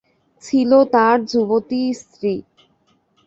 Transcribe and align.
ছিল 0.43 0.71
তার 0.93 1.17
যুবতী 1.31 1.81
স্ত্রী। 1.93 2.35